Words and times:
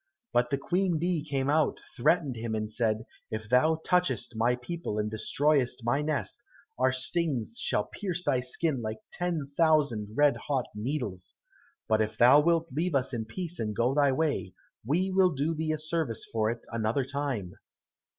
But 0.33 0.49
the 0.49 0.57
Queen 0.57 0.97
bee 0.97 1.23
came 1.23 1.47
out, 1.47 1.79
threatened 1.95 2.35
him 2.35 2.55
and 2.55 2.71
said, 2.71 3.05
"If 3.29 3.47
thou 3.47 3.81
touchest 3.85 4.35
my 4.35 4.55
people, 4.55 4.97
and 4.97 5.11
destroyest 5.11 5.85
my 5.85 6.01
nest, 6.01 6.43
our 6.79 6.91
stings 6.91 7.59
shall 7.61 7.83
pierce 7.83 8.23
thy 8.23 8.39
skin 8.39 8.81
like 8.81 8.97
ten 9.13 9.51
thousand 9.55 10.17
red 10.17 10.37
hot 10.47 10.65
needles. 10.73 11.35
But 11.87 12.01
if 12.01 12.17
thou 12.17 12.39
wilt 12.39 12.69
leave 12.73 12.95
us 12.95 13.13
in 13.13 13.25
peace 13.25 13.59
and 13.59 13.75
go 13.75 13.93
thy 13.93 14.11
way, 14.11 14.55
we 14.83 15.11
will 15.11 15.29
do 15.33 15.53
thee 15.53 15.71
a 15.71 15.77
service 15.77 16.25
for 16.33 16.49
it 16.49 16.65
another 16.71 17.05
time." 17.05 17.53